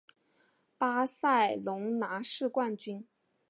[0.79, 3.05] 巴塞隆拿是冠军。